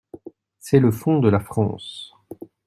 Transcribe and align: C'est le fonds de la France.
C'est 0.57 0.79
le 0.79 0.89
fonds 0.89 1.19
de 1.19 1.29
la 1.29 1.39
France. 1.39 2.15